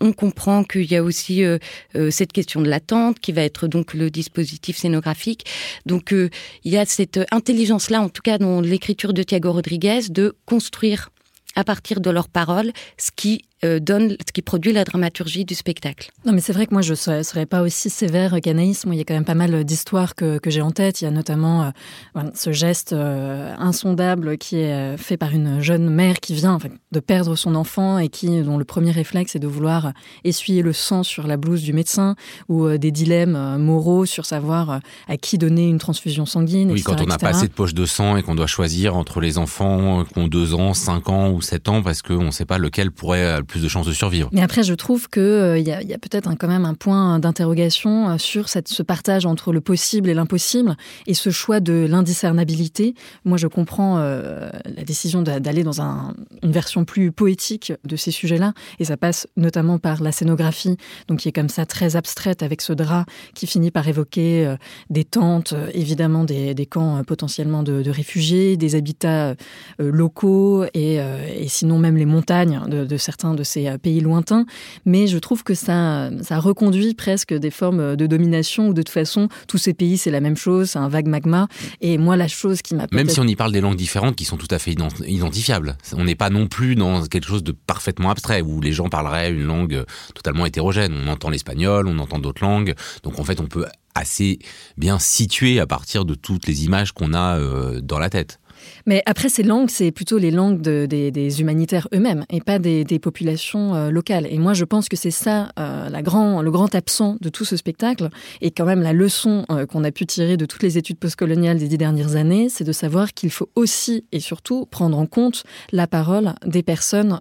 On 0.00 0.12
comprend 0.12 0.64
qu'il 0.64 0.90
y 0.90 0.96
a 0.96 1.02
aussi 1.02 1.44
euh, 1.44 1.58
euh, 1.96 2.10
cette 2.10 2.32
question 2.32 2.60
de 2.60 2.68
l'attente 2.68 3.20
qui 3.20 3.32
va 3.32 3.42
être 3.42 3.66
donc 3.66 3.94
le 3.94 4.10
dispositif 4.10 4.76
scénographique. 4.76 5.46
Donc 5.86 6.12
euh, 6.12 6.30
il 6.64 6.72
y 6.72 6.76
a 6.76 6.84
cette 6.84 7.20
intelligence-là, 7.30 8.00
en 8.00 8.08
tout 8.08 8.22
cas 8.22 8.38
dans 8.38 8.60
l'écriture 8.60 9.12
de 9.12 9.22
Thiago 9.22 9.52
Rodriguez, 9.52 10.08
de 10.10 10.34
construire 10.46 11.10
à 11.54 11.64
partir 11.64 12.00
de 12.00 12.10
leurs 12.10 12.28
paroles 12.28 12.72
ce 12.96 13.10
qui 13.14 13.44
euh, 13.64 13.78
donne, 13.78 14.16
ce 14.26 14.32
qui 14.32 14.42
produit 14.42 14.72
la 14.72 14.82
dramaturgie 14.82 15.44
du 15.44 15.54
spectacle. 15.54 16.10
Non, 16.26 16.32
mais 16.32 16.40
c'est 16.40 16.52
vrai 16.52 16.66
que 16.66 16.74
moi, 16.74 16.82
je 16.82 16.92
ne 16.92 17.22
serais, 17.22 17.46
pas 17.46 17.62
aussi 17.62 17.90
sévère 17.90 18.40
qu'Anaïs. 18.42 18.86
Moi, 18.86 18.96
il 18.96 18.98
y 18.98 19.00
a 19.00 19.04
quand 19.04 19.14
même 19.14 19.24
pas 19.24 19.36
mal 19.36 19.64
d'histoires 19.64 20.16
que, 20.16 20.38
que 20.38 20.50
j'ai 20.50 20.62
en 20.62 20.72
tête. 20.72 21.00
Il 21.00 21.04
y 21.04 21.06
a 21.06 21.12
notamment 21.12 21.72
euh, 22.16 22.22
ce 22.34 22.50
geste 22.50 22.92
euh, 22.92 23.54
insondable 23.58 24.36
qui 24.36 24.56
est 24.56 24.96
fait 24.96 25.16
par 25.16 25.32
une 25.32 25.60
jeune 25.60 25.88
mère 25.90 26.18
qui 26.18 26.34
vient 26.34 26.58
de 26.90 27.00
perdre 27.00 27.36
son 27.36 27.54
enfant 27.54 27.98
et 27.98 28.08
qui, 28.08 28.42
dont 28.42 28.58
le 28.58 28.64
premier 28.64 28.90
réflexe 28.90 29.36
est 29.36 29.38
de 29.38 29.46
vouloir 29.46 29.92
essuyer 30.24 30.62
le 30.62 30.72
sang 30.72 31.04
sur 31.04 31.28
la 31.28 31.36
blouse 31.36 31.62
du 31.62 31.72
médecin 31.72 32.16
ou 32.48 32.68
des 32.76 32.90
dilemmes 32.90 33.58
moraux 33.58 34.06
sur 34.06 34.26
savoir 34.26 34.80
à 35.08 35.16
qui 35.16 35.38
donner 35.38 35.68
une 35.68 35.78
transfusion 35.78 36.26
sanguine. 36.26 36.72
Oui, 36.72 36.82
quand 36.82 37.00
on 37.00 37.06
n'a 37.06 37.18
pas 37.18 37.28
assez 37.28 37.46
de 37.46 37.52
poche 37.52 37.74
de 37.74 37.86
sang 37.86 38.16
et 38.16 38.22
qu'on 38.22 38.34
doit 38.34 38.46
choisir 38.46 38.96
entre 38.96 39.20
les 39.20 39.38
enfants 39.38 40.04
qui 40.04 40.18
ont 40.18 40.26
2 40.26 40.54
ans, 40.54 40.74
5 40.74 41.08
ans 41.08 41.30
ou 41.30 41.40
7 41.40 41.68
ans 41.68 41.82
parce 41.82 42.02
qu'on 42.02 42.24
ne 42.24 42.30
sait 42.30 42.44
pas 42.44 42.58
lequel 42.58 42.90
pourrait 42.90 43.42
plus 43.52 43.62
de 43.62 43.68
chances 43.68 43.86
de 43.86 43.92
survivre. 43.92 44.30
Mais 44.32 44.40
après, 44.40 44.62
je 44.62 44.72
trouve 44.72 45.10
qu'il 45.10 45.20
euh, 45.22 45.58
y 45.58 45.70
a, 45.70 45.98
peut-être 45.98 46.34
quand 46.38 46.48
même 46.48 46.64
un 46.64 46.72
point 46.72 47.18
d'interrogation 47.18 48.08
euh, 48.08 48.16
sur 48.16 48.48
ce 48.48 48.82
partage 48.82 49.26
entre 49.26 49.52
le 49.52 49.60
possible 49.60 50.08
et 50.08 50.14
l'impossible 50.14 50.74
et 51.06 51.12
ce 51.12 51.28
choix 51.28 51.60
de 51.60 51.86
l'indiscernabilité. 51.86 52.94
Moi, 53.26 53.36
je 53.36 53.46
comprends 53.48 53.98
euh, 53.98 54.48
la 54.64 54.84
décision 54.84 55.20
d'aller 55.20 55.64
dans 55.64 55.82
une 55.82 56.50
version 56.50 56.86
plus 56.86 57.12
poétique 57.12 57.74
de 57.84 57.96
ces 57.96 58.10
sujets-là 58.10 58.54
et 58.78 58.86
ça 58.86 58.96
passe 58.96 59.28
notamment 59.36 59.78
par 59.78 60.02
la 60.02 60.12
scénographie, 60.12 60.78
donc 61.08 61.18
qui 61.18 61.28
est 61.28 61.32
comme 61.32 61.50
ça 61.50 61.66
très 61.66 61.94
abstraite 61.96 62.42
avec 62.42 62.62
ce 62.62 62.72
drap 62.72 63.04
qui 63.34 63.46
finit 63.46 63.70
par 63.70 63.86
évoquer 63.86 64.54
des 64.88 65.04
tentes, 65.04 65.52
évidemment 65.74 66.24
des, 66.24 66.66
camps 66.70 67.04
potentiellement 67.04 67.62
de, 67.62 67.90
réfugiés, 67.90 68.56
des 68.56 68.76
habitats 68.76 69.34
locaux 69.78 70.64
et, 70.72 71.00
sinon 71.48 71.78
même 71.78 71.98
les 71.98 72.06
montagnes 72.06 72.62
de, 72.66 72.86
de 72.86 72.96
certains 72.96 73.34
de 73.34 73.41
ces 73.44 73.68
euh, 73.68 73.78
pays 73.78 74.00
lointains, 74.00 74.46
mais 74.84 75.06
je 75.06 75.18
trouve 75.18 75.44
que 75.44 75.54
ça, 75.54 76.10
ça 76.22 76.38
reconduit 76.38 76.94
presque 76.94 77.34
des 77.34 77.50
formes 77.50 77.96
de 77.96 78.06
domination 78.06 78.68
où 78.68 78.74
de 78.74 78.82
toute 78.82 78.92
façon, 78.92 79.28
tous 79.48 79.58
ces 79.58 79.74
pays, 79.74 79.98
c'est 79.98 80.10
la 80.10 80.20
même 80.20 80.36
chose, 80.36 80.70
c'est 80.70 80.78
un 80.78 80.88
vague 80.88 81.06
magma. 81.06 81.48
Et 81.80 81.98
moi, 81.98 82.16
la 82.16 82.28
chose 82.28 82.62
qui 82.62 82.74
m'a... 82.74 82.86
Même 82.92 83.08
si 83.08 83.20
on 83.20 83.26
y 83.26 83.36
parle 83.36 83.52
des 83.52 83.60
langues 83.60 83.76
différentes 83.76 84.16
qui 84.16 84.24
sont 84.24 84.36
tout 84.36 84.48
à 84.50 84.58
fait 84.58 84.74
identifiables. 85.06 85.76
On 85.96 86.04
n'est 86.04 86.14
pas 86.14 86.30
non 86.30 86.46
plus 86.46 86.74
dans 86.74 87.04
quelque 87.06 87.26
chose 87.26 87.42
de 87.42 87.52
parfaitement 87.52 88.10
abstrait, 88.10 88.42
où 88.42 88.60
les 88.60 88.72
gens 88.72 88.88
parleraient 88.88 89.30
une 89.30 89.44
langue 89.44 89.84
totalement 90.14 90.46
hétérogène. 90.46 90.94
On 91.04 91.08
entend 91.08 91.30
l'espagnol, 91.30 91.86
on 91.86 91.98
entend 91.98 92.18
d'autres 92.18 92.42
langues. 92.42 92.74
Donc 93.02 93.18
en 93.18 93.24
fait, 93.24 93.40
on 93.40 93.46
peut 93.46 93.66
assez 93.94 94.38
bien 94.76 94.98
situer 94.98 95.60
à 95.60 95.66
partir 95.66 96.04
de 96.04 96.14
toutes 96.14 96.46
les 96.46 96.64
images 96.64 96.92
qu'on 96.92 97.12
a 97.14 97.38
euh, 97.38 97.80
dans 97.80 97.98
la 97.98 98.10
tête. 98.10 98.38
Mais 98.86 99.02
après, 99.06 99.28
ces 99.28 99.42
langues, 99.42 99.70
c'est 99.70 99.90
plutôt 99.90 100.18
les 100.18 100.30
langues 100.30 100.60
des, 100.60 101.40
humanitaires 101.40 101.88
eux-mêmes 101.94 102.24
et 102.30 102.40
pas 102.40 102.58
des, 102.58 102.84
populations 102.98 103.74
euh, 103.74 103.90
locales. 103.90 104.26
Et 104.30 104.38
moi, 104.38 104.54
je 104.54 104.64
pense 104.64 104.88
que 104.88 104.96
c'est 104.96 105.10
ça 105.10 105.50
euh, 105.58 105.88
le 105.88 106.50
grand 106.50 106.74
absent 106.74 107.16
de 107.20 107.28
tout 107.28 107.44
ce 107.44 107.56
spectacle 107.56 108.10
et 108.40 108.50
quand 108.50 108.64
même 108.64 108.82
la 108.82 108.92
leçon 108.92 109.44
euh, 109.50 109.66
qu'on 109.66 109.82
a 109.84 109.90
pu 109.90 110.06
tirer 110.06 110.36
de 110.36 110.46
toutes 110.46 110.62
les 110.62 110.78
études 110.78 110.98
postcoloniales 110.98 111.58
des 111.58 111.68
dix 111.68 111.78
dernières 111.78 112.16
années, 112.16 112.48
c'est 112.48 112.64
de 112.64 112.72
savoir 112.72 113.12
qu'il 113.14 113.30
faut 113.30 113.48
aussi 113.56 114.04
et 114.12 114.20
surtout 114.20 114.66
prendre 114.66 114.98
en 114.98 115.06
compte 115.06 115.44
la 115.72 115.86
parole 115.86 116.34
des 116.46 116.62
personnes 116.62 117.20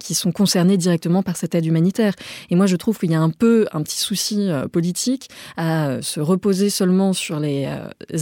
qui 0.00 0.14
sont 0.14 0.32
concernées 0.32 0.76
directement 0.76 1.22
par 1.22 1.36
cette 1.36 1.54
aide 1.54 1.66
humanitaire. 1.66 2.14
Et 2.50 2.56
moi, 2.56 2.66
je 2.66 2.76
trouve 2.76 2.98
qu'il 2.98 3.10
y 3.10 3.14
a 3.14 3.20
un 3.20 3.30
peu 3.30 3.66
un 3.72 3.82
petit 3.82 3.98
souci 3.98 4.48
politique 4.72 5.28
à 5.56 6.00
se 6.02 6.20
reposer 6.20 6.70
seulement 6.70 7.12
sur 7.12 7.40
les 7.40 7.68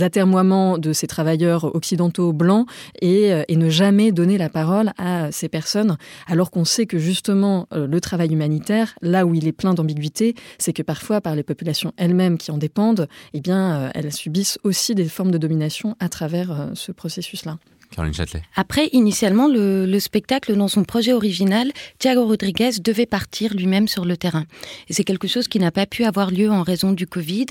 atermoiements 0.00 0.78
de 0.78 0.92
ces 0.92 1.06
travailleurs 1.06 1.74
occidentaux 1.74 2.32
blancs 2.40 2.66
euh, 3.04 3.44
et, 3.46 3.56
ne 3.56 3.68
jamais 3.68 4.10
donner 4.10 4.38
la 4.38 4.48
parole 4.48 4.92
à 4.96 5.30
ces 5.30 5.48
personnes, 5.48 5.98
alors 6.26 6.50
qu'on 6.50 6.64
sait 6.64 6.86
que 6.86 6.98
justement 6.98 7.66
euh, 7.72 7.86
le 7.86 8.00
travail 8.00 8.32
humanitaire, 8.32 8.94
là 9.02 9.26
où 9.26 9.34
il 9.34 9.46
est 9.46 9.52
plein 9.52 9.74
d'ambiguïté, 9.74 10.34
c'est 10.58 10.72
que 10.72 10.82
parfois 10.82 11.20
par 11.20 11.36
les 11.36 11.42
populations 11.42 11.92
elles-mêmes 11.98 12.38
qui 12.38 12.50
en 12.50 12.58
dépendent, 12.58 13.06
eh 13.34 13.40
bien, 13.40 13.76
euh, 13.76 13.90
elles 13.94 14.12
subissent 14.12 14.58
aussi 14.64 14.94
des 14.94 15.08
formes 15.08 15.30
de 15.30 15.38
domination 15.38 15.94
à 16.00 16.08
travers 16.08 16.70
ce 16.74 16.90
processus-là. 16.90 17.58
Caroline 17.94 18.14
Châtelet. 18.14 18.42
Après, 18.54 18.88
initialement, 18.92 19.48
le, 19.48 19.98
spectacle, 19.98 20.56
dans 20.56 20.68
son 20.68 20.84
projet 20.84 21.12
original, 21.12 21.72
Thiago 21.98 22.24
Rodriguez 22.24 22.70
devait 22.82 23.06
partir 23.06 23.52
lui-même 23.54 23.88
sur 23.88 24.04
le 24.04 24.16
terrain. 24.16 24.44
Et 24.88 24.92
c'est 24.92 25.04
quelque 25.04 25.26
chose 25.26 25.48
qui 25.48 25.58
n'a 25.58 25.70
pas 25.70 25.86
pu 25.86 26.04
avoir 26.04 26.30
lieu 26.30 26.50
en 26.50 26.62
raison 26.62 26.92
du 26.92 27.06
Covid. 27.06 27.46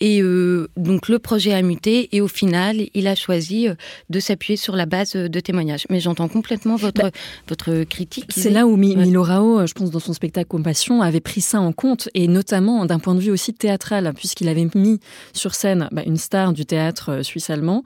Et 0.00 0.20
euh, 0.22 0.68
donc, 0.76 1.08
le 1.08 1.18
projet 1.18 1.54
a 1.54 1.62
muté 1.62 2.08
et 2.14 2.20
au 2.20 2.28
final, 2.28 2.86
il 2.94 3.06
a 3.06 3.14
choisi 3.14 3.68
euh, 3.68 3.74
de 4.10 4.18
s'appuyer 4.18 4.56
sur 4.56 4.74
la 4.74 4.86
base 4.86 5.12
de 5.12 5.40
témoignages. 5.40 5.86
Mais 5.88 6.00
j'entends 6.00 6.28
complètement 6.28 6.76
votre, 6.76 7.02
bah, 7.02 7.10
votre 7.48 7.84
critique. 7.84 8.26
C'est 8.30 8.50
là 8.50 8.66
où 8.66 8.76
Milo 8.76 9.22
Rao, 9.22 9.60
euh, 9.60 9.66
je 9.66 9.74
pense, 9.74 9.90
dans 9.90 10.00
son 10.00 10.12
spectacle 10.12 10.48
Compassion, 10.48 11.00
avait 11.00 11.20
pris 11.20 11.40
ça 11.40 11.60
en 11.60 11.72
compte, 11.72 12.08
et 12.14 12.26
notamment 12.28 12.84
d'un 12.86 12.98
point 12.98 13.14
de 13.14 13.20
vue 13.20 13.30
aussi 13.30 13.54
théâtral, 13.54 14.12
puisqu'il 14.16 14.48
avait 14.48 14.68
mis 14.74 15.00
sur 15.32 15.54
scène 15.54 15.88
bah, 15.92 16.02
une 16.04 16.16
star 16.16 16.52
du 16.52 16.66
théâtre 16.66 17.22
suisse-allemand 17.22 17.84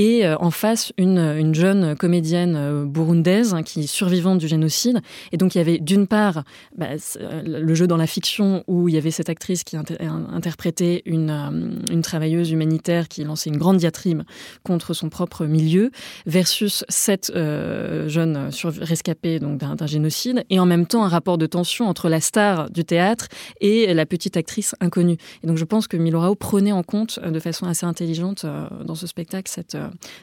et 0.00 0.24
euh, 0.24 0.34
en 0.38 0.50
face 0.50 0.94
une, 0.96 1.18
une 1.18 1.54
jeune 1.54 1.94
comédienne 1.94 2.56
euh, 2.56 2.86
burundaise 2.86 3.52
hein, 3.52 3.62
qui 3.62 3.80
est 3.80 3.86
survivante 3.86 4.38
du 4.38 4.48
génocide. 4.48 5.02
Et 5.30 5.36
donc 5.36 5.54
il 5.54 5.58
y 5.58 5.60
avait 5.60 5.78
d'une 5.78 6.06
part 6.06 6.42
bah, 6.74 6.86
euh, 7.20 7.42
le 7.44 7.74
jeu 7.74 7.86
dans 7.86 7.98
la 7.98 8.06
fiction 8.06 8.64
où 8.66 8.88
il 8.88 8.94
y 8.94 8.98
avait 8.98 9.10
cette 9.10 9.28
actrice 9.28 9.62
qui 9.62 9.76
interprétait 9.76 11.02
une, 11.04 12.00
travailleuse 12.02 12.50
humanitaire 12.50 13.08
qui 13.08 13.24
lançait 13.24 13.50
une 13.50 13.58
grande 13.58 13.76
diatribe 13.76 14.22
contre 14.62 14.94
son 14.94 15.10
propre 15.10 15.44
milieu 15.44 15.90
versus 16.24 16.82
cette 16.88 17.30
jeune 17.34 18.50
rescapée 18.80 19.38
d'un 19.38 19.86
génocide 19.86 20.44
et 20.48 20.58
en 20.58 20.66
même 20.66 20.86
temps 20.86 21.04
un 21.04 21.08
rapport 21.08 21.36
de 21.36 21.46
tension 21.46 21.88
entre 21.88 22.08
la 22.08 22.20
star 22.20 22.70
du 22.70 22.84
théâtre 22.84 23.28
et 23.60 23.92
la 23.92 24.06
petite 24.06 24.36
actrice 24.38 24.74
inconnue. 24.80 25.18
Et 25.44 25.46
donc 25.46 25.58
je 25.58 25.64
pense 25.64 25.86
que 25.88 25.98
Milorao 25.98 26.34
prenait 26.34 26.72
en 26.72 26.82
compte 26.82 27.20
de 27.20 27.38
façon 27.38 27.66
assez 27.66 27.84
intelligente 27.84 28.46
dans 28.84 28.94
ce 28.94 29.06
spectacle 29.06 29.50
cette 29.50 29.76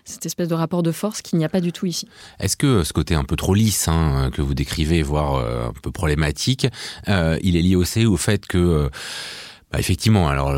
cette 0.05 0.25
espèce 0.25 0.47
de 0.47 0.53
rapport 0.53 0.83
de 0.83 0.91
force 0.91 1.21
qu'il 1.21 1.39
n'y 1.39 1.45
a 1.45 1.50
pas 1.50 1.62
du 1.62 1.71
tout 1.71 1.86
ici. 1.86 2.07
Est-ce 2.39 2.57
que 2.57 2.83
ce 2.83 2.93
côté 2.93 3.15
un 3.15 3.24
peu 3.24 3.36
trop 3.36 3.53
lisse 3.53 3.88
hein, 3.88 4.29
que 4.33 4.41
vous 4.41 4.53
décrivez, 4.53 5.01
voire 5.01 5.36
euh, 5.36 5.69
un 5.69 5.74
peu 5.81 5.91
problématique, 5.91 6.67
euh, 7.07 7.38
il 7.41 7.55
est 7.55 7.62
lié 7.62 7.75
aussi 7.75 8.05
au 8.05 8.17
fait 8.17 8.45
que 8.45 8.89
Bah 9.71 9.79
effectivement, 9.79 10.29
alors 10.29 10.55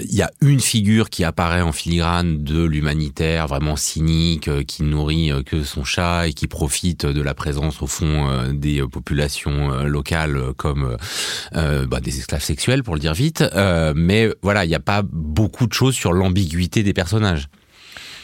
il 0.00 0.14
y 0.14 0.22
a 0.22 0.30
une 0.42 0.60
figure 0.60 1.10
qui 1.10 1.24
apparaît 1.24 1.62
en 1.62 1.72
filigrane 1.72 2.42
de 2.42 2.62
l'humanitaire 2.62 3.46
vraiment 3.46 3.76
cynique, 3.76 4.48
euh, 4.48 4.62
qui 4.62 4.82
nourrit 4.82 5.32
euh, 5.32 5.42
que 5.42 5.62
son 5.62 5.84
chat 5.84 6.28
et 6.28 6.32
qui 6.32 6.46
profite 6.46 7.06
de 7.06 7.22
la 7.22 7.34
présence 7.34 7.82
au 7.82 7.86
fond 7.86 8.28
euh, 8.28 8.52
des 8.52 8.82
populations 8.82 9.84
locales 9.84 10.52
comme 10.56 10.96
bah, 11.52 12.00
des 12.00 12.18
esclaves 12.18 12.42
sexuels 12.42 12.82
pour 12.82 12.94
le 12.94 13.00
dire 13.00 13.14
vite. 13.14 13.44
mais 13.94 14.28
voilà, 14.42 14.64
il 14.64 14.68
n'y 14.68 14.74
a 14.74 14.80
pas 14.80 15.02
beaucoup 15.02 15.66
de 15.66 15.72
choses 15.72 15.94
sur 15.94 16.12
l'ambiguïté 16.12 16.82
des 16.82 16.92
personnages. 16.92 17.48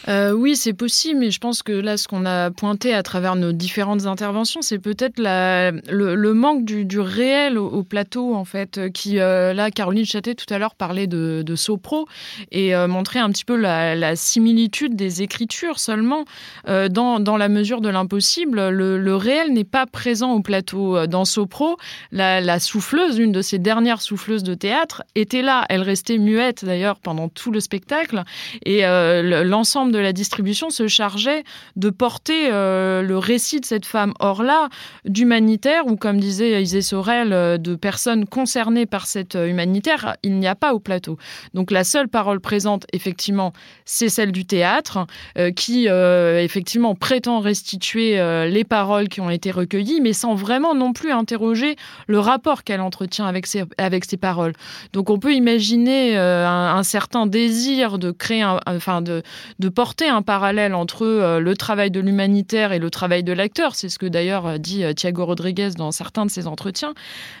Euh, 0.07 0.31
oui, 0.31 0.55
c'est 0.55 0.73
possible, 0.73 1.19
mais 1.19 1.31
je 1.31 1.39
pense 1.39 1.63
que 1.63 1.73
là, 1.73 1.97
ce 1.97 2.07
qu'on 2.07 2.25
a 2.25 2.49
pointé 2.51 2.93
à 2.93 3.03
travers 3.03 3.35
nos 3.35 3.51
différentes 3.51 4.05
interventions, 4.05 4.61
c'est 4.61 4.79
peut-être 4.79 5.19
le, 5.19 6.33
manque 6.33 6.63
du, 6.63 6.99
réel 6.99 7.57
au, 7.57 7.83
plateau, 7.83 8.35
en 8.35 8.45
fait, 8.45 8.77
euh, 8.77 8.89
qui, 8.89 9.19
euh, 9.19 9.53
là, 9.53 9.69
Caroline 9.71 10.05
Châté, 10.05 10.35
tout 10.35 10.51
à 10.53 10.57
l'heure, 10.57 10.75
parlait 10.75 11.07
de, 11.07 11.43
de 11.45 11.55
Sopro 11.55 12.07
et 12.51 12.75
montrait 12.87 13.19
un 13.19 13.29
petit 13.31 13.45
peu 13.45 13.55
la, 13.55 14.15
similitude 14.15 14.95
des 14.95 15.21
écritures 15.21 15.79
seulement. 15.79 16.25
dans, 16.65 17.37
la 17.37 17.49
mesure 17.49 17.81
de 17.81 17.89
l'impossible, 17.89 18.69
le, 18.69 19.15
réel 19.15 19.51
n'est 19.53 19.63
pas 19.63 19.85
présent 19.85 20.31
au 20.33 20.41
plateau. 20.41 21.05
Dans 21.07 21.25
Sopro, 21.25 21.77
la, 22.11 22.39
la 22.41 22.59
souffleuse, 22.59 23.17
une 23.17 23.31
de 23.31 23.41
ces 23.41 23.59
dernières 23.59 24.01
souffleuses 24.01 24.43
de 24.43 24.53
théâtre, 24.53 25.03
était 25.15 25.41
là. 25.41 25.65
Elle 25.69 25.81
restait 25.81 26.17
muette, 26.17 26.63
d'ailleurs, 26.63 26.99
pendant 26.99 27.29
tout 27.29 27.51
le 27.51 27.59
spectacle. 27.59 28.23
Et 28.65 28.83
l'ensemble 28.83 29.96
de 29.97 30.01
la 30.01 30.13
distribution 30.13 30.69
se 30.69 30.87
chargeait 30.87 31.43
de 31.75 31.89
porter 31.89 32.49
euh, 32.51 33.01
le 33.01 33.17
récit 33.17 33.59
de 33.59 33.65
cette 33.65 33.85
femme. 33.85 34.13
Or 34.19 34.43
là, 34.43 34.69
d'humanitaire, 35.05 35.87
ou 35.87 35.95
comme 35.95 36.19
disait 36.19 36.61
Isée 36.61 36.83
Sorel, 36.83 37.33
euh, 37.33 37.57
de 37.57 37.75
personnes 37.75 38.27
concernées 38.27 38.85
par 38.85 39.07
cette 39.07 39.35
euh, 39.35 39.47
humanitaire, 39.47 40.15
il 40.21 40.37
n'y 40.37 40.47
a 40.47 40.53
pas 40.53 40.75
au 40.75 40.79
plateau. 40.79 41.17
Donc 41.55 41.71
la 41.71 41.83
seule 41.83 42.07
parole 42.07 42.39
présente, 42.39 42.85
effectivement, 42.93 43.53
c'est 43.85 44.09
celle 44.09 44.31
du 44.31 44.45
théâtre, 44.45 45.07
qui 45.55 45.87
effectivement 45.87 46.95
prétend 46.95 47.39
restituer 47.39 48.17
les 48.47 48.63
paroles 48.63 49.07
qui 49.07 49.21
ont 49.21 49.29
été 49.29 49.51
recueillies, 49.51 50.01
mais 50.01 50.13
sans 50.13 50.35
vraiment 50.35 50.75
non 50.75 50.93
plus 50.93 51.11
interroger 51.11 51.75
le 52.07 52.19
rapport 52.19 52.63
qu'elle 52.63 52.81
entretient 52.81 53.25
avec 53.25 53.47
ces, 53.47 53.63
avec 53.77 54.05
ces 54.05 54.17
paroles. 54.17 54.53
Donc 54.93 55.09
on 55.09 55.19
peut 55.19 55.33
imaginer 55.33 56.17
un, 56.17 56.83
certain 56.83 57.25
désir 57.25 57.97
de 57.97 58.11
créer, 58.11 58.45
enfin 58.65 59.01
de, 59.01 59.23
de 59.59 59.69
porter 59.69 59.86
porter 59.87 60.09
un 60.09 60.21
parallèle 60.21 60.75
entre 60.75 61.05
euh, 61.05 61.39
le 61.39 61.55
travail 61.55 61.91
de 61.91 62.01
l'humanitaire 62.01 62.73
et 62.73 62.77
le 62.79 62.89
travail 62.89 63.23
de 63.23 63.31
l'acteur. 63.31 63.73
C'est 63.73 63.87
ce 63.87 63.97
que 63.97 64.05
d'ailleurs 64.05 64.45
euh, 64.45 64.57
dit 64.57 64.83
euh, 64.83 64.91
Thiago 64.91 65.25
Rodriguez 65.25 65.69
dans 65.77 65.93
certains 65.93 66.25
de 66.25 66.29
ses 66.29 66.45
entretiens. 66.45 66.93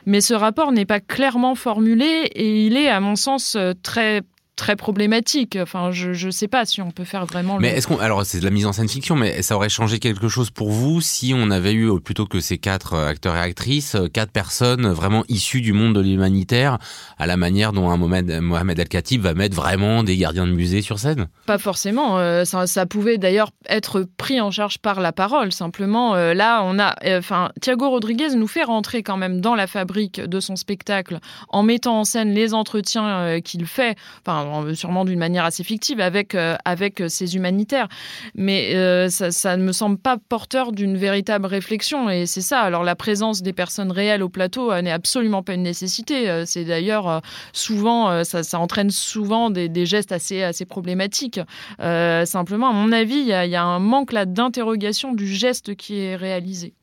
Mais 0.05 0.21
ce 0.21 0.33
rapport 0.33 0.71
n'est 0.71 0.85
pas 0.85 1.01
clairement 1.01 1.55
formulé 1.55 2.05
et 2.05 2.65
il 2.65 2.77
est, 2.77 2.87
à 2.87 3.01
mon 3.01 3.17
sens, 3.17 3.57
très 3.83 4.21
très 4.57 4.75
problématique. 4.75 5.57
Enfin, 5.61 5.91
je 5.91 6.25
ne 6.25 6.31
sais 6.31 6.49
pas 6.49 6.65
si 6.65 6.81
on 6.81 6.91
peut 6.91 7.05
faire 7.05 7.25
vraiment. 7.25 7.59
Mais 7.59 7.69
est-ce 7.69 7.87
qu'on 7.87 7.99
alors 7.99 8.25
c'est 8.25 8.39
de 8.39 8.43
la 8.43 8.49
mise 8.49 8.65
en 8.65 8.73
scène 8.73 8.89
fiction, 8.89 9.15
mais 9.15 9.41
ça 9.41 9.55
aurait 9.55 9.69
changé 9.69 9.99
quelque 9.99 10.27
chose 10.27 10.49
pour 10.49 10.71
vous 10.71 10.99
si 10.99 11.33
on 11.33 11.49
avait 11.51 11.73
eu 11.73 11.99
plutôt 12.01 12.25
que 12.25 12.39
ces 12.41 12.57
quatre 12.57 12.93
euh, 12.93 13.07
acteurs 13.07 13.35
et 13.35 13.39
actrices, 13.39 13.95
euh, 13.95 14.07
quatre 14.07 14.31
personnes 14.31 14.87
vraiment 14.87 15.23
issues 15.29 15.61
du 15.61 15.73
monde 15.73 15.95
de 15.95 16.01
l'humanitaire, 16.01 16.79
à 17.17 17.27
la 17.27 17.37
manière 17.37 17.71
dont 17.71 17.89
un 17.89 17.97
Mohamed 17.97 18.79
El 18.79 18.87
Khatib 18.89 19.21
va 19.21 19.33
mettre 19.33 19.55
vraiment 19.55 20.03
des 20.03 20.17
gardiens 20.17 20.47
de 20.47 20.51
musée 20.51 20.81
sur 20.81 20.99
scène? 20.99 21.27
Pas 21.45 21.59
forcément. 21.59 22.17
Euh, 22.17 22.43
ça, 22.43 22.85
pouvait 22.87 23.17
d'ailleurs 23.17 23.51
être 23.69 24.07
pris 24.17 24.41
en 24.41 24.49
charge 24.49 24.79
par 24.79 24.99
la 24.99 25.11
parole. 25.11 25.51
Simplement, 25.51 26.15
là, 26.15 26.61
on 26.63 26.79
a, 26.79 26.95
enfin, 27.17 27.51
Thiago 27.61 27.89
Rodriguez 27.89 28.29
nous 28.35 28.47
fait 28.47 28.63
rentrer 28.63 29.03
quand 29.03 29.17
même 29.17 29.39
dans 29.39 29.55
la 29.55 29.67
fabrique 29.67 30.19
de 30.19 30.39
son 30.39 30.55
spectacle 30.55 31.19
en 31.49 31.63
mettant 31.63 31.99
en 31.99 32.03
scène 32.05 32.31
les 32.31 32.53
entretiens 32.53 33.39
qu'il 33.41 33.65
fait. 33.67 33.95
Enfin 34.25 34.46
sûrement 34.73 35.05
d'une 35.05 35.19
manière 35.19 35.45
assez 35.45 35.63
fictive, 35.63 35.99
avec, 35.99 36.35
euh, 36.35 36.55
avec 36.65 37.03
ces 37.07 37.35
humanitaires. 37.35 37.87
Mais 38.35 38.75
euh, 38.75 39.09
ça, 39.09 39.57
ne 39.57 39.63
me 39.63 39.71
semble 39.71 39.97
pas 39.97 40.17
porteur 40.17 40.71
d'une 40.71 40.97
véritable 40.97 41.45
réflexion. 41.45 42.09
Et 42.09 42.25
c'est 42.25 42.41
ça. 42.41 42.61
Alors, 42.61 42.83
la 42.83 42.95
présence 42.95 43.41
des 43.41 43.53
personnes 43.53 43.91
réelles 43.91 44.23
au 44.23 44.29
plateau 44.29 44.73
n'est 44.81 44.91
absolument 44.91 45.43
pas 45.43 45.53
une 45.53 45.63
nécessité. 45.63 46.29
Euh, 46.29 46.43
c'est 46.45 46.65
d'ailleurs 46.65 47.21
souvent, 47.53 48.23
ça, 48.23 48.59
entraîne 48.59 48.89
souvent 48.89 49.49
des, 49.49 49.85
gestes 49.85 50.11
assez, 50.11 50.43
assez 50.43 50.65
problématiques. 50.65 51.39
simplement, 51.79 52.69
à 52.69 52.73
mon 52.73 52.91
avis, 52.91 53.17
il 53.19 53.25
y, 53.25 53.49
y, 53.49 53.55
a 53.55 53.63
un 53.63 53.79
manque 53.79 54.11
là 54.11 54.25
d'interrogation 54.25 55.13
du 55.13 55.27
geste 55.27 55.75
qui 55.75 55.99
est 55.99 56.15
réalisé. 56.15 56.73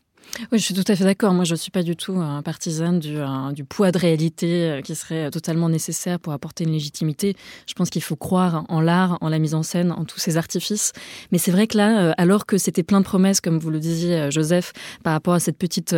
Oui, 0.51 0.59
je 0.59 0.65
suis 0.65 0.75
tout 0.75 0.85
à 0.89 0.97
fait 0.97 1.05
d'accord. 1.05 1.33
Moi, 1.33 1.45
je 1.45 1.53
ne 1.53 1.57
suis 1.57 1.71
pas 1.71 1.83
du 1.83 1.97
tout 1.97 2.15
un 2.15 2.43
partisan 2.43 2.93
du, 2.93 3.17
du 3.53 3.65
poids 3.65 3.93
de 3.93 3.99
réalité 3.99 4.71
euh, 4.71 4.81
qui 4.81 4.95
serait 4.95 5.31
totalement 5.31 5.69
nécessaire 5.69 6.19
pour 6.19 6.33
apporter 6.33 6.65
une 6.65 6.73
légitimité. 6.73 7.37
Je 7.67 7.75
pense 7.75 7.89
qu'il 7.89 8.03
faut 8.03 8.17
croire 8.17 8.65
en 8.69 8.81
l'art, 8.81 9.19
en 9.21 9.29
la 9.29 9.39
mise 9.39 9.55
en 9.55 9.63
scène, 9.63 9.93
en 9.93 10.05
tous 10.05 10.19
ces 10.19 10.37
artifices. 10.37 10.93
Mais 11.31 11.39
c'est 11.39 11.53
vrai 11.53 11.67
que 11.67 11.77
là, 11.77 12.01
euh, 12.01 12.13
alors 12.19 12.47
que 12.47 12.59
c'était 12.59 12.83
plein 12.83 13.01
de 13.01 13.05
promesses, 13.05 13.41
comme 13.41 13.59
vous 13.59 13.71
le 13.71 13.79
disiez, 13.79 14.17
euh, 14.17 14.31
Joseph, 14.31 14.73
par 15.03 15.13
rapport 15.13 15.35
à 15.35 15.41
cette 15.41 15.59
petite 15.59 15.95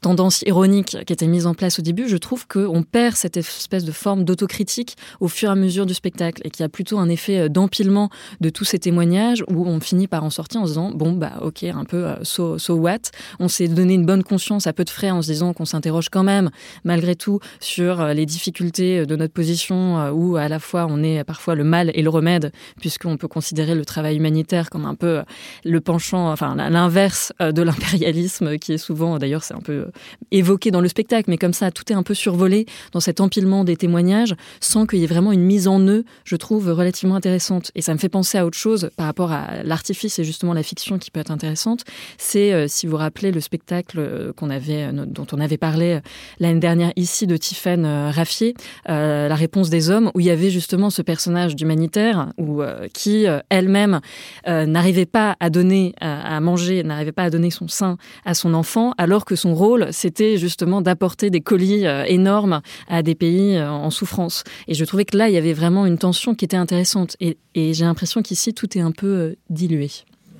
tendance 0.00 0.42
ironique 0.42 0.96
qui 1.06 1.12
était 1.12 1.26
mise 1.26 1.46
en 1.46 1.54
place 1.54 1.78
au 1.78 1.82
début, 1.82 2.08
je 2.08 2.16
trouve 2.16 2.46
qu'on 2.46 2.82
perd 2.82 3.16
cette 3.16 3.36
espèce 3.36 3.84
de 3.84 3.92
forme 3.92 4.24
d'autocritique 4.24 4.96
au 5.20 5.28
fur 5.28 5.48
et 5.48 5.52
à 5.52 5.54
mesure 5.54 5.86
du 5.86 5.94
spectacle 5.94 6.42
et 6.44 6.50
qu'il 6.50 6.62
y 6.62 6.66
a 6.66 6.68
plutôt 6.68 6.98
un 6.98 7.08
effet 7.08 7.48
d'empilement 7.48 8.10
de 8.40 8.50
tous 8.50 8.64
ces 8.64 8.78
témoignages 8.78 9.44
où 9.48 9.66
on 9.66 9.80
finit 9.80 10.08
par 10.08 10.24
en 10.24 10.30
sortir 10.30 10.60
en 10.60 10.64
se 10.64 10.70
disant, 10.70 10.90
bon, 10.90 11.12
bah, 11.12 11.38
ok, 11.40 11.64
un 11.64 11.84
peu 11.84 12.14
so, 12.22 12.58
so 12.58 12.74
what? 12.74 13.10
On 13.38 13.48
s'est 13.48 13.68
donné 13.68 13.94
une 13.94 14.06
bonne 14.06 14.22
conscience 14.22 14.66
à 14.66 14.72
peu 14.72 14.84
de 14.84 14.90
frais 14.90 15.10
en 15.10 15.22
se 15.22 15.30
disant 15.30 15.52
qu'on 15.52 15.64
s'interroge 15.64 16.08
quand 16.08 16.22
même, 16.22 16.50
malgré 16.84 17.14
tout, 17.16 17.40
sur 17.60 18.00
euh, 18.00 18.14
les 18.14 18.26
difficultés 18.26 19.06
de 19.06 19.16
notre 19.16 19.32
position, 19.32 19.98
euh, 19.98 20.10
où 20.10 20.36
à 20.36 20.48
la 20.48 20.58
fois 20.58 20.86
on 20.88 21.02
est 21.02 21.24
parfois 21.24 21.54
le 21.54 21.64
mal 21.64 21.90
et 21.94 22.02
le 22.02 22.10
remède, 22.10 22.52
puisqu'on 22.80 23.16
peut 23.16 23.28
considérer 23.28 23.74
le 23.74 23.84
travail 23.84 24.16
humanitaire 24.16 24.70
comme 24.70 24.84
un 24.84 24.94
peu 24.94 25.18
euh, 25.18 25.22
le 25.64 25.80
penchant, 25.80 26.30
enfin 26.30 26.54
l'inverse 26.54 27.32
de 27.40 27.62
l'impérialisme, 27.62 28.58
qui 28.58 28.72
est 28.72 28.78
souvent, 28.78 29.18
d'ailleurs, 29.18 29.42
c'est 29.42 29.54
un 29.54 29.60
peu 29.60 29.86
évoqué 30.30 30.70
dans 30.70 30.80
le 30.80 30.88
spectacle, 30.88 31.30
mais 31.30 31.38
comme 31.38 31.52
ça, 31.52 31.70
tout 31.70 31.90
est 31.90 31.94
un 31.94 32.02
peu 32.02 32.14
survolé 32.14 32.66
dans 32.92 33.00
cet 33.00 33.20
empilement 33.20 33.64
des 33.64 33.76
témoignages, 33.76 34.34
sans 34.60 34.86
qu'il 34.86 34.98
y 34.98 35.04
ait 35.04 35.06
vraiment 35.06 35.32
une 35.32 35.42
mise 35.42 35.68
en 35.68 35.80
eux, 35.80 36.04
je 36.24 36.36
trouve, 36.36 36.68
relativement 36.68 37.14
intéressante. 37.14 37.70
Et 37.74 37.82
ça 37.82 37.92
me 37.92 37.98
fait 37.98 38.08
penser 38.08 38.38
à 38.38 38.46
autre 38.46 38.58
chose 38.58 38.90
par 38.96 39.06
rapport 39.06 39.32
à 39.32 39.62
l'artifice 39.62 40.18
et 40.18 40.24
justement 40.24 40.52
la 40.52 40.62
fiction 40.62 40.98
qui 40.98 41.10
peut 41.10 41.20
être 41.20 41.30
intéressante. 41.30 41.84
C'est, 42.18 42.68
si 42.68 42.86
vous 42.86 42.96
le 43.22 43.40
spectacle 43.40 43.98
euh, 43.98 44.32
euh, 44.40 45.04
dont 45.06 45.26
on 45.32 45.40
avait 45.40 45.58
parlé 45.58 45.94
euh, 45.94 46.00
l'année 46.38 46.60
dernière 46.60 46.92
ici 46.96 47.26
de 47.26 47.36
Tiffaine 47.36 47.86
Raffier, 47.86 48.54
La 48.86 49.34
réponse 49.34 49.70
des 49.70 49.90
hommes, 49.90 50.10
où 50.14 50.20
il 50.20 50.26
y 50.26 50.30
avait 50.30 50.50
justement 50.50 50.90
ce 50.90 51.02
personnage 51.02 51.56
d'humanitaire 51.56 52.32
où, 52.38 52.62
qui 52.92 53.26
elle-même 53.48 54.00
n'arrivait 54.46 55.06
pas 55.06 55.36
à 55.40 55.50
donner 55.50 55.94
à 56.00 56.40
manger, 56.40 56.82
n'arrivait 56.82 57.12
pas 57.12 57.24
à 57.24 57.30
donner 57.30 57.50
son 57.50 57.68
sein 57.68 57.96
à 58.24 58.34
son 58.34 58.54
enfant, 58.54 58.92
alors 58.98 59.24
que 59.24 59.36
son 59.36 59.54
rôle, 59.54 59.88
c'était 59.92 60.36
justement 60.36 60.80
d'apporter 60.80 61.30
des 61.30 61.40
colis 61.40 61.84
énormes 62.06 62.60
à 62.88 63.02
des 63.02 63.14
pays 63.14 63.60
en 63.60 63.90
souffrance. 63.90 64.44
Et 64.68 64.74
je 64.74 64.84
trouvais 64.84 65.04
que 65.04 65.16
là, 65.16 65.28
il 65.28 65.34
y 65.34 65.38
avait 65.38 65.52
vraiment 65.52 65.86
une 65.86 65.98
tension 65.98 66.34
qui 66.34 66.44
était 66.44 66.56
intéressante. 66.56 67.16
Et 67.20 67.36
j'ai 67.54 67.84
l'impression 67.84 68.22
qu'ici, 68.22 68.54
tout 68.54 68.76
est 68.76 68.82
un 68.82 68.92
peu 68.92 69.36
dilué. 69.48 69.90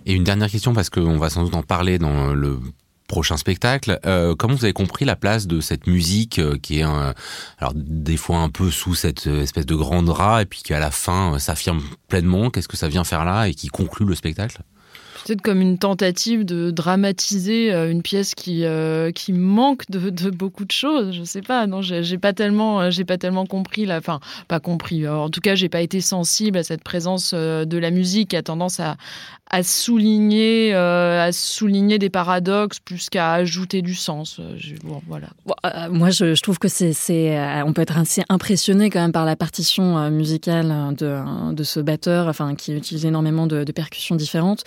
Et 0.07 0.15
une 0.15 0.25
dernière 0.25 0.51
question, 0.51 0.73
parce 0.73 0.91
qu'on 0.91 1.19
va 1.19 1.31
sans 1.31 1.45
doute 1.45 1.55
en 1.55 1.63
parler 1.63 1.99
dans 1.99 2.33
le 2.33 2.59
prochain 3.11 3.37
spectacle. 3.37 3.99
Euh, 4.07 4.37
comment 4.37 4.55
vous 4.55 4.65
avez 4.65 4.73
compris 4.73 5.05
la 5.05 5.17
place 5.17 5.49
de 5.49 5.61
cette 5.61 5.89
musique 5.89 6.39
euh, 6.39 6.57
qui 6.57 6.79
est 6.79 6.83
alors 6.83 7.73
des 7.75 8.17
fois 8.17 8.39
un 8.39 8.49
peu 8.49 8.71
sous 8.71 8.95
cette 8.95 9.27
espèce 9.27 9.67
de 9.67 9.75
grand 9.75 10.05
drap 10.05 10.43
et 10.43 10.47
puis 10.47 10.63
qui 10.63 10.73
à 10.73 10.79
la 10.79 10.93
fin 10.93 11.35
euh, 11.35 11.39
s'affirme 11.41 11.83
pleinement? 12.07 12.51
Qu'est-ce 12.51 12.69
que 12.69 12.77
ça 12.77 12.89
vient 12.89 13.03
faire 13.03 13.25
là 13.25 13.49
et 13.49 13.55
qui 13.55 13.67
conclut 13.67 14.07
le 14.07 14.15
spectacle? 14.15 14.61
Peut-être 15.31 15.43
comme 15.43 15.61
une 15.61 15.79
tentative 15.79 16.45
de 16.45 16.73
dramatiser 16.73 17.73
une 17.73 18.03
pièce 18.03 18.35
qui, 18.35 18.65
qui 19.15 19.33
manque 19.33 19.89
de, 19.89 20.31
beaucoup 20.31 20.65
de 20.65 20.73
choses. 20.73 21.13
Je 21.13 21.23
sais 21.23 21.41
pas, 21.41 21.69
non, 21.69 21.83
j'ai 21.83 22.19
pas 22.19 22.33
tellement, 22.33 22.91
j'ai 22.91 23.05
pas 23.05 23.17
tellement 23.17 23.47
compris 23.47 23.87
enfin, 23.93 24.19
pas 24.49 24.59
compris. 24.59 25.07
en 25.07 25.31
tout 25.31 25.41
cas, 25.41 25.55
j'ai 25.55 25.69
pas 25.69 25.83
été 25.83 26.01
sensible 26.01 26.59
à 26.59 26.65
cette 26.65 26.83
présence 26.83 27.33
de 27.33 27.79
la 27.79 27.91
musique 27.93 28.31
qui 28.31 28.37
a 28.37 28.43
tendance 28.43 28.81
à, 28.81 28.97
souligner, 29.63 30.73
euh, 30.75 31.27
à 31.27 31.33
souligner 31.33 31.99
des 31.99 32.11
paradoxes 32.11 32.79
plus 32.79 33.11
qu'à 33.11 33.33
ajouter 33.33 33.83
du 33.83 33.95
sens. 33.95 34.39
Euh, 34.39 34.57
voilà. 35.09 35.29
Euh, 35.65 35.91
moi, 35.91 36.11
je, 36.11 36.41
trouve 36.41 36.59
que 36.59 36.69
c'est, 36.69 36.93
on 37.65 37.73
peut 37.73 37.83
être 37.83 37.99
assez 37.99 38.23
impressionné 38.29 38.91
quand 38.91 39.01
même 39.01 39.13
par 39.13 39.25
la 39.25 39.37
partition 39.37 40.11
musicale 40.11 40.95
de, 40.97 41.53
de 41.53 41.65
ce 41.65 41.81
batteur, 41.81 42.29
enfin, 42.29 42.55
qui 42.55 42.75
utilise 42.75 43.05
énormément 43.05 43.47
de, 43.47 43.65
percussions 43.71 44.17
différentes. 44.17 44.65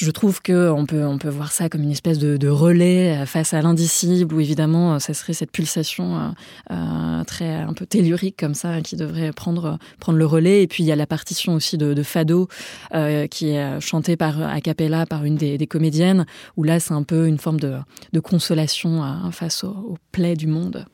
Je 0.00 0.12
trouve 0.12 0.40
que 0.40 0.70
on 0.70 0.86
peut, 0.86 1.04
on 1.04 1.18
peut 1.18 1.28
voir 1.28 1.50
ça 1.50 1.68
comme 1.68 1.82
une 1.82 1.90
espèce 1.90 2.20
de, 2.20 2.48
relais 2.48 3.26
face 3.26 3.52
à 3.52 3.60
l'indicible, 3.62 4.32
où 4.32 4.40
évidemment, 4.40 5.00
ça 5.00 5.12
serait 5.12 5.32
cette 5.32 5.50
pulsation 5.50 6.34
euh, 6.70 7.24
très 7.24 7.52
un 7.52 7.72
peu 7.72 7.84
tellurique 7.84 8.36
comme 8.38 8.54
ça 8.54 8.80
qui 8.80 8.94
devrait 8.94 9.32
prendre, 9.32 9.76
prendre 9.98 10.16
le 10.16 10.24
relais. 10.24 10.62
Et 10.62 10.68
puis 10.68 10.84
il 10.84 10.86
y 10.86 10.92
a 10.92 10.96
la 10.96 11.08
partition 11.08 11.54
aussi 11.54 11.76
de, 11.78 12.00
Fado 12.04 12.46
euh, 12.94 13.26
qui 13.26 13.50
est 13.50 13.80
chantée 13.80 14.16
par 14.16 14.40
a 14.40 14.60
cappella 14.60 15.04
par 15.04 15.24
une 15.24 15.34
des, 15.34 15.66
comédiennes, 15.66 16.26
où 16.56 16.62
là 16.62 16.78
c'est 16.78 16.94
un 16.94 17.02
peu 17.02 17.26
une 17.26 17.38
forme 17.38 17.58
de, 17.58 17.74
de 18.12 18.20
consolation 18.20 19.02
face 19.32 19.64
aux, 19.64 19.98
plaies 20.12 20.36
du 20.36 20.46
monde. 20.46 20.86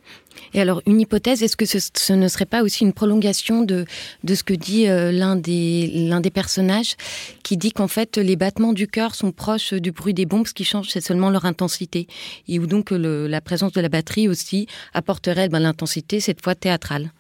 Et 0.53 0.61
alors, 0.61 0.83
une 0.87 1.01
hypothèse, 1.01 1.43
est-ce 1.43 1.57
que 1.57 1.65
ce, 1.67 2.13
ne 2.13 2.29
serait 2.29 2.47
pas 2.47 2.63
aussi 2.63 2.85
une 2.85 2.93
prolongation 2.93 3.63
de, 3.63 3.85
de 4.23 4.35
ce 4.35 4.43
que 4.43 4.55
dit 4.55 4.89
euh, 4.89 5.13
l'un 5.13 5.37
des, 5.37 6.11
des 6.23 6.31
personnages, 6.31 6.97
qui 7.43 7.57
dit 7.57 7.73
qu'en 7.73 7.89
fait, 7.89 8.19
les 8.19 8.37
battements 8.37 8.73
du 8.73 8.87
cœur 8.95 9.17
sont 9.17 9.33
proches 9.33 9.75
du 9.75 9.91
bruit 9.91 10.15
des 10.15 10.25
bombes, 10.25 10.47
ce 10.47 10.55
qui 10.55 10.63
change, 10.63 10.89
c'est 10.89 11.01
seulement 11.01 11.29
leur 11.29 11.47
intensité. 11.47 12.07
Et 12.47 12.61
où 12.61 12.69
donc 12.69 12.93
le, 12.93 13.27
la 13.27 13.41
présence 13.41 13.73
de 13.73 13.81
la 13.81 13.89
batterie 13.89 14.29
aussi 14.29 14.69
apporterait 14.93 15.49
ben, 15.49 15.59
l'intensité, 15.59 16.21
cette 16.21 16.41
fois 16.41 16.55
théâtrale. 16.55 17.11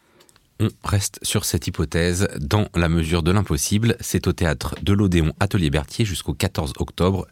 On 0.60 0.68
reste 0.84 1.18
sur 1.22 1.44
cette 1.44 1.66
hypothèse 1.66 2.28
dans 2.38 2.68
la 2.76 2.88
mesure 2.88 3.24
de 3.24 3.32
l'impossible. 3.32 3.96
C'est 3.98 4.28
au 4.28 4.32
théâtre 4.32 4.76
de 4.82 4.92
l'Odéon 4.92 5.32
Atelier 5.40 5.68
Berthier 5.68 6.04
jusqu'au 6.04 6.32
14 6.32 6.74
octobre 6.78 7.26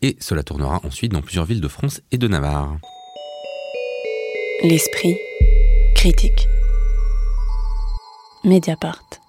et 0.00 0.16
cela 0.20 0.44
tournera 0.44 0.80
ensuite 0.84 1.10
dans 1.10 1.22
plusieurs 1.22 1.44
villes 1.44 1.60
de 1.60 1.66
France 1.66 2.00
et 2.12 2.18
de 2.18 2.28
Navarre. 2.28 2.78
L'esprit 4.62 5.16
critique. 5.96 6.46
Mediapart. 8.44 9.27